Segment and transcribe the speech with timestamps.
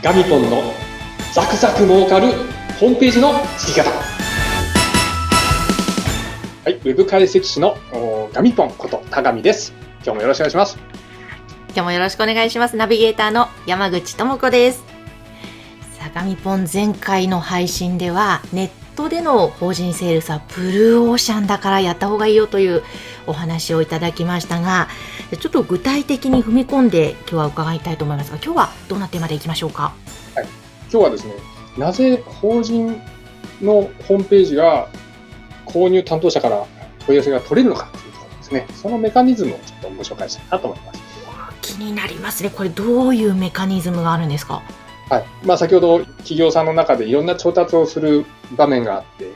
[0.00, 0.62] ガミポンの
[1.34, 2.28] ザクザク儲かる
[2.78, 3.90] ホームページの作り方。
[3.90, 3.96] は
[6.70, 7.76] い、ウェブ解析士の
[8.32, 9.72] ガミポンこと田上です。
[10.04, 10.78] 今日もよろしくお願いします。
[11.70, 12.76] 今日もよろしくお願いします。
[12.76, 14.84] ナビゲーターの山口智子です。
[15.98, 18.68] さあ、ガミポン前回の配信ではネッ
[18.98, 22.82] トでの法人セールスはブルーオーシャンだからやった方がいいよという
[23.28, 24.88] お話をいただきましたが
[25.40, 29.94] ちょっと具体的に踏み込んで今日は伺いたいと思いますが今日はどんなテーマでいきましょうか？
[30.90, 31.34] 今日はですね、
[31.76, 33.00] なぜ法人
[33.62, 34.88] のホームページが
[35.64, 36.66] 購入担当者から
[37.06, 38.66] 問い合わせが取れるのかというところですね。
[38.74, 40.98] そのメカニズムをちょっとご紹介したいなと思います。
[41.60, 44.62] 気になりますねこれどういうメカニズムがあるんですか？
[45.10, 45.24] はい。
[45.44, 48.26] まあ先ほど企業さんの中でいろんな調達をする
[48.56, 49.32] 場面があって、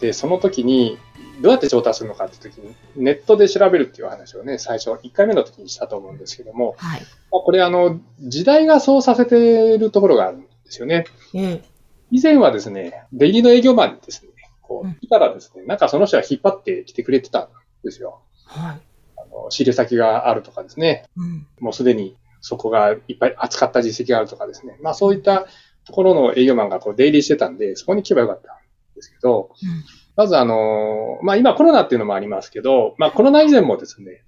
[0.00, 0.98] で、その時に
[1.40, 11.04] どうやって調達するのかって時にネットで調べるっていう話をね、最初1回目の時にしたと思うんですけども、はい、まあ、これあの、時代がそうさせているところがあるんですよね。
[11.34, 11.64] ええ、
[12.10, 14.30] 以前はですね、出入りの営業マンにですね、
[14.62, 14.90] こうん。
[14.90, 17.48] う、来たらですね、なんかその人が引っ張ってきてくれてたん
[17.84, 18.20] ですよ。
[18.44, 18.80] はい、
[19.16, 22.16] あの、仕入れ先があるとかですね、うん、もうすでに
[22.46, 24.78] そこがいっぱい扱った実績があるとかですね。
[24.80, 25.46] まあそういった
[25.84, 28.56] ところの営業マンがこう出入りしてたんで、そこに行けばよかったん
[28.94, 29.84] ですけど、うん
[30.16, 34.24] まずあの、まあ今コロナっていうのもありますけど、まあコロナ以前もですね、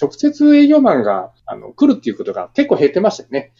[0.00, 3.52] 直接営業マンがあの来るっていうことが結構減ってましたよね。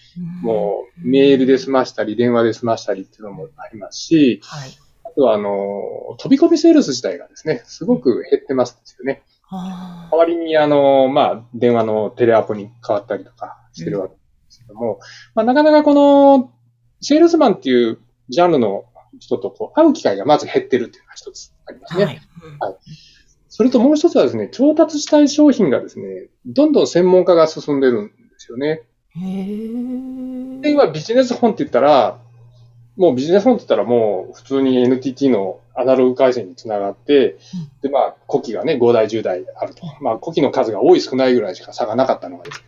[0.42, 4.70] もうメールで済ましたり、電話で済ましたりっていうのもありますし、はい、
[5.04, 9.22] あとはあの、飛び込みセールス自体がですね、すごく減ってますよね。
[9.50, 15.00] あ代わりに、あの、まあ、電話のテレアポに変わったりとかしてるわけですけども、
[15.34, 16.52] まあ、なかなかこの、
[17.00, 17.98] セールスマンっていう
[18.28, 18.84] ジャンルの
[19.20, 22.04] 人とこう会う機会がまず減ってるっていうのが一つありますね。
[22.04, 22.78] ーはい、うん
[23.58, 28.82] それともう一つはですね、調達したい商品がですね、どんどん専門化が進んでるんですよね。
[29.16, 32.20] へーで、今ビジネス本って言ったら、
[32.96, 37.38] もうビジネス本って言ったらもう普通に NTT のアナログ回線につながって、
[37.82, 39.86] で、まあ、古希がね、5台、10台あると。
[40.00, 42.64] まあ、古希の数が多い少ないぐらいしか差がなかったのがです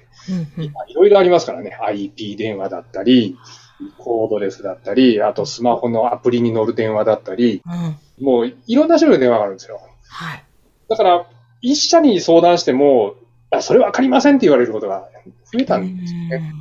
[0.57, 1.77] ね、いろいろありますからね。
[1.81, 3.37] IP 電話だったり、
[3.99, 8.25] コードレスだったり、あとスマホのアプリに乗る電話だったり、うん。
[8.25, 9.81] もういろんな種類の電話があるんですよ。
[10.09, 10.45] はい。
[10.89, 11.27] だから、
[11.63, 13.15] 一社に相談しても、
[13.51, 15.09] あそれわかりませんって言われることが
[15.53, 16.53] 増えたんですよね。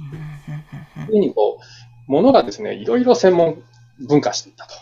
[1.08, 1.60] ついにこ
[2.08, 3.62] う、ものがですね、いろいろ専門
[4.00, 4.74] 分化していったと。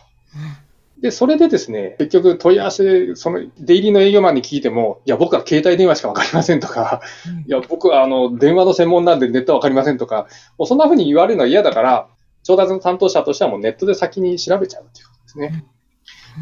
[1.01, 7.01] で、それでですね、結局問い合わせ、その出入りの営業マンに聞いても、いや、僕は携帯電話しかわかりませんとか、
[7.47, 12.07] いや、僕はあの、電話の専門なんでネットはわかりませんとか、もうそんな風に言われるのは嫌だから、
[12.43, 15.65] 調達の担当者としてはもうネットで先に調べちゃうっていうことですね。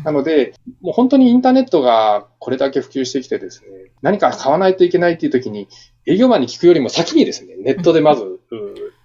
[0.04, 5.68] なので、もう本当にインターネットがこれだけ普及してきてですね、何か買わないといけないっていう時に、
[6.06, 8.40] 営業マンに聞くよりも先にですね、ネットでまず、う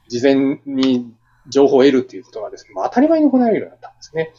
[0.09, 1.13] 事前に
[1.49, 4.33] 情報を得るっていうことがですね、もう当たり前に行われるようになったんですね。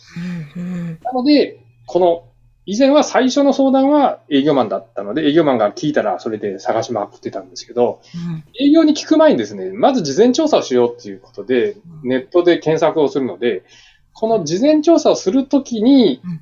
[1.03, 2.23] なので、この、
[2.67, 13.63] 以前は最初の相談は営業マンだったので、営業マンが聞いたらそれで探し回ってたんですけど、うん営業に聞く前にですね、まず事前調査をしようっていうことで、ネットで検索をするので、
[14.13, 16.41] この事前調査をするときにうん、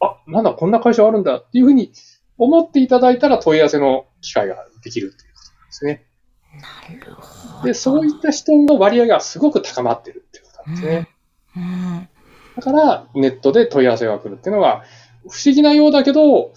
[0.00, 1.92] あ、なんだ、こんな会社あるんだっていうふうに
[2.38, 6.07] 思っていただいたら問い合わせの機会ができるっていうことなんですね。
[6.54, 7.64] なるほど。
[7.64, 11.08] で、そういった人の割合がすごく高まってるっていうことなんですね。
[11.56, 12.08] うん
[12.56, 14.82] だから、ネットで問い合わせが来るっていうのは、
[15.28, 16.52] 不思議なようだけど、こ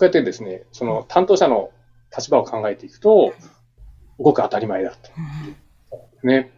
[0.00, 1.70] うやってですね、その担当者の
[2.16, 3.32] 立場を考えていくと、
[4.18, 4.96] ごく当たり前だと。
[6.22, 6.52] うんね。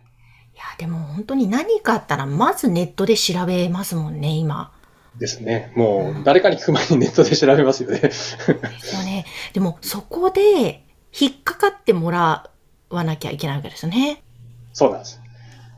[0.55, 4.73] いや、でも本当に何かあったら、まずネットで調べますもんね、今。
[5.19, 5.73] ですね。
[5.75, 7.99] もう、誰かに聞く前にネットで調べますよね。
[8.01, 9.25] ですよね。
[9.55, 10.85] でも、そこで、
[11.19, 12.51] 引っかかってもら
[12.91, 14.23] わなきゃいけないわけですね。
[14.73, 15.21] そうなんです。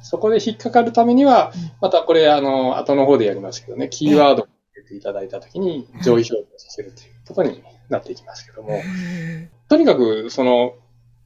[0.02, 10.74] そこで引っかかるためにはうん、またこれ、あの、後の方でやりますけどね、キーワードを入れていただいたときにうん上位表示させるということになっていきますけども、うんとにかく、その、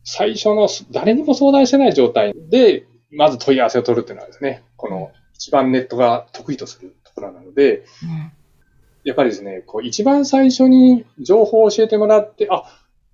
[0.05, 8.33] 最初の誰にも相談してない状態で、まず問い合わせを取るっていうのはですね、この一番ネットが得意とするところなので、うん
[9.05, 12.65] やっぱりですね、こう一番最初に情報を教えてもらって、あ、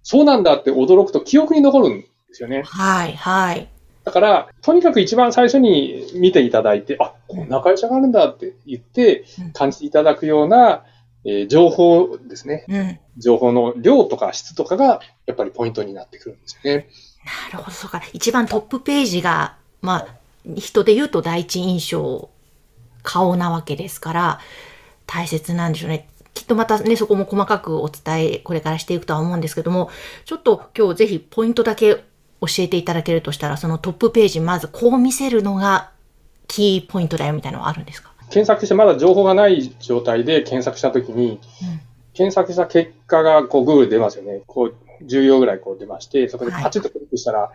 [0.02, 2.04] そうなんだって驚くと記憶に残るん
[2.38, 2.62] ですよね。
[2.64, 3.68] はい、はい。
[4.04, 10.84] だから、とにかく一番最初に見ていただいて、あ、こんな会社があるんだって言ってうん感じていただくような、
[11.24, 12.64] えー情報ですね。
[12.68, 12.98] うん。
[13.18, 16.88] 情報の量とか質とかがやっぱりポイントになってくるんですよね。
[17.52, 18.00] なるほど、そうか。
[18.12, 20.06] 一番トップページが、まあ、
[20.56, 22.30] 人で言うと第一印象、
[23.02, 24.40] 顔なわけですから、
[25.06, 26.08] 大切なんでしょうね。
[26.34, 29.90] きっとまたね、そこも細かくお伝え、これからしていくとは思うんですけども、
[30.24, 32.04] ちょっと今日ぜひポイントだけ
[32.40, 35.90] 教えていただけるとしたら、そのトップページ、まずこう見せるのが
[36.46, 38.12] キーポイントだよみたいなのはあるんですか？
[38.30, 41.38] 検索してまだ情報がない状態で検索したときに、うん
[42.14, 44.42] 検索した結果がこう Google で出ますよね。
[44.48, 47.52] こう、10行ぐらいこう出まして、そこでパチッとクリックしたら、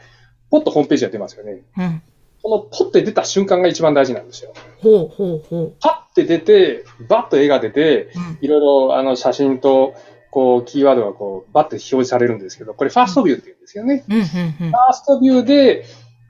[0.50, 1.64] ポッとホームページが出ますよね。
[1.78, 2.02] うん。
[2.42, 4.54] このポッて出た瞬間が一番大事なんですよ。
[4.82, 8.12] ほうほうほパッて出て、バッと絵が出て、う。
[8.16, 8.38] うん。
[8.40, 9.96] いろいろあの写真と、
[10.34, 14.04] こう、キーワードがこう、バッて表示されるんですけど、これファーストビューって言うんですよね。
[14.10, 14.64] うん、うん、うんフ。
[14.64, 15.86] ァーストビューで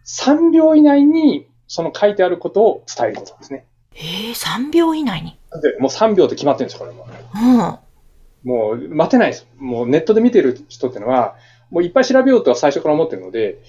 [0.05, 3.65] 3秒以内にその書いてあることを伝えることですね。
[3.95, 5.39] えー、3秒以内に？
[5.61, 7.07] でもう3秒って決まってるんですよ、これも。
[7.33, 8.49] うん。
[8.49, 9.47] もう待てないです。
[9.57, 11.35] もうネットで見てる人っていうのは、
[11.71, 13.59] もういっぱい調べようとは最初から思ってるので、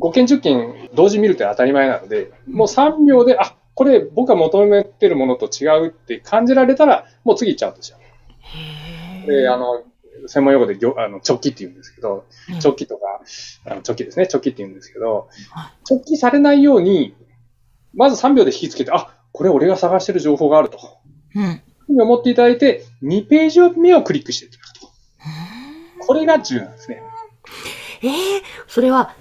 [0.00, 7.98] 5件10件同時見るって当たり前なので、もう3秒で、あ、これ僕が求めてるものと違うって感じられたら、もう次行っちゃうんですよ。
[8.40, 8.95] へ
[9.26, 9.82] で、あーの、
[10.28, 13.20] 専門用語でぎょあの直帰って言うんですけど、うん直帰とか、
[13.66, 17.14] あの直帰ですね、直帰って言うんですけどは、直帰されないように、
[17.94, 20.78] まず3秒で引きつけて、あ、これ俺が探してる情報があると。
[21.34, 21.62] うん。
[22.00, 24.86] 思っていただいて、2ページ目をクリックしていただくと。
[26.06, 27.02] これが重要なんですね。
[28.02, 28.12] えー、
[28.66, 29.14] それは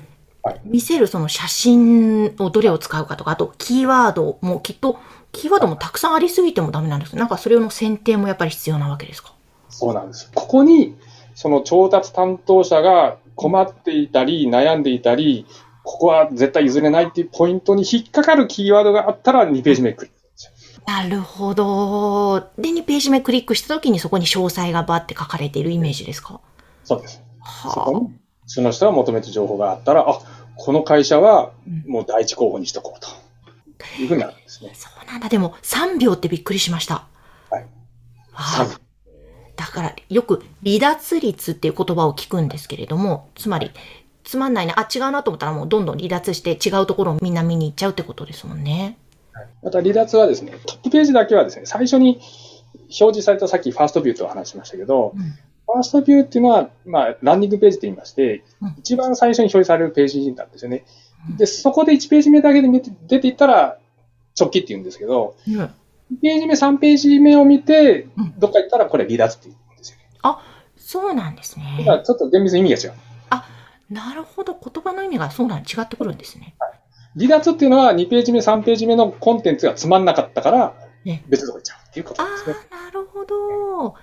[0.44, 5.00] はい、見せるその写真をどれを使うかとか、あとキーワードもきっと、
[5.32, 9.34] キーワードもたくさんありすぎてもダメなんですなんかそれの選定もやっぱり必要なわけですか？
[9.78, 10.32] そうなんです。
[10.34, 10.96] ここに、
[11.34, 15.46] その調達担当者が困っていたり、悩んでいたり、
[15.84, 20.84] ここは絶対譲れないっていうポイントに引っかかるキーワードがあったら2ページ目クリックする。
[20.88, 22.40] なるほど。
[22.58, 26.40] で、2ページ目クリックした時にそこに詳細がバーって書かれているイメージですか？
[26.86, 27.22] そうです。
[27.62, 28.16] そはこに、
[28.48, 30.20] その人が求めてる情報があったら、あ、
[30.56, 33.10] この会社はうんもう第一候補にしとこうと。
[34.02, 34.72] いうふうになるんですね。
[34.74, 35.30] そうなんだ。
[35.30, 37.06] でも3秒ってびっくりしました。
[37.52, 37.62] はい。
[37.62, 37.68] わ
[38.34, 38.80] あ3
[39.56, 43.72] だからよく離脱率っていう言葉を聞くんですけれども、つまり、
[44.24, 48.98] つまんないな、あ、違うなと思ったらもうどんどん離脱して違うところをみんな見に行っちゃうってことですもんね。
[49.62, 52.20] また離脱はですね、トップページだけはですね、最初に
[52.76, 55.22] 表示されたさっきファーストビューとお話ししましたけど、うん。
[55.22, 60.86] ファーストビューっていうのは、まあ、ランディングページと言いましてうん、一番最初に表示されるページなんですよね。
[61.30, 61.38] うん。
[61.38, 62.68] で、そこで1ページ目だけで
[63.08, 63.78] 出ていったら、
[64.40, 65.70] 直帰って言うんですけど、うん
[66.14, 70.06] 2ページ目、3ページ目を見てうん、どっか行ったらこれ離脱って言うんですよね。
[70.78, 71.78] そうなんですね。
[71.80, 73.00] だからちょっと厳密に意味が違う。
[73.90, 74.54] なるほど。
[74.54, 76.56] 言葉の意味がそうなん違ってくるんですね。
[77.16, 80.74] 離脱っていうのは2ページ目、3ページ目のコンテンツがつまんなかったから
[81.06, 82.56] ね、別のとこ行っちゃうっていうことあなんですね。
[82.72, 83.90] あ、なるほど。
[83.92, 83.96] フ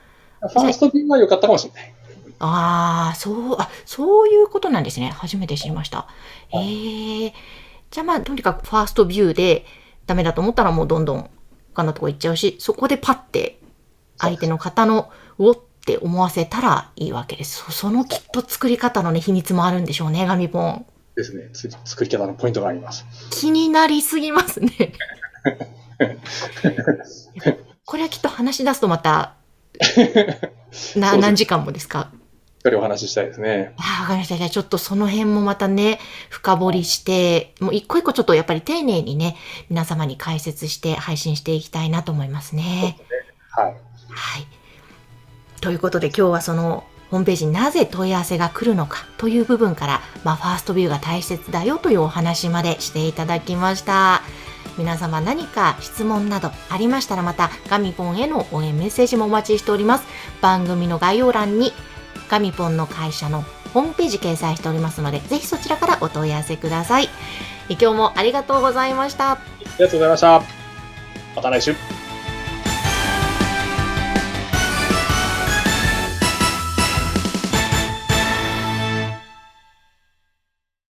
[0.47, 1.95] ァーストビューは良かったかもしれない。
[2.39, 5.11] ああ、そう、あ、そういうことなんですね。
[5.11, 5.99] 初めて知りました。
[5.99, 6.09] は
[6.55, 7.35] ええ
[7.91, 9.67] じゃあまあ、とにかくファーストビューで
[10.07, 11.31] ダメだと思ったらもうどんどん
[11.75, 13.59] 他のとこ行っちゃうし、そこでパッて
[14.19, 17.65] 相手の方の、おって思わせたらいいわけです。
[17.65, 20.87] そそのきっと作り方のね、秘密もあるんでしょうね、ガミポン。
[21.17, 21.51] ですね。
[21.53, 23.05] つ作り方のポイントがあります。
[23.31, 24.71] 気になりすぎますね。
[27.85, 29.35] これはきっと話し出すとまた、
[30.97, 32.11] な、何時間もですか？
[32.63, 33.75] かりお話ししたいですね。
[33.77, 34.37] ああ、わかりました。
[34.37, 35.99] じゃあちょっとその辺もまたね、
[36.31, 39.37] 深掘りして、もう一個一個ちょっとやっぱり丁寧にね、
[39.69, 42.97] 皆様に解説して配信していきたいなと思いますね。
[43.51, 43.75] はい。
[44.11, 44.47] はい。
[45.61, 54.23] ということで今日はそのホームページになぜ問い合わせが来るのかという部分から、まあファーストビューが大切だよというお話までしていただきました。
[54.79, 60.07] 皆様何か質問などありましたらまたガミポンへの応援メッセージもお待ちしております。
[60.41, 61.73] 番組の概要欄に
[62.29, 67.09] ガミポンの会社のホームページ掲載しておりますので、ぜひそちらからお問い合わせください。
[67.69, 69.33] 今日もありがとうございました。
[69.33, 69.39] あ
[69.79, 70.43] りがとうございました。
[71.37, 72.02] また来週。